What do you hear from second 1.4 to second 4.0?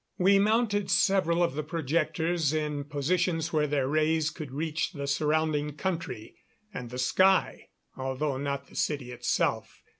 of the projectors in positions where their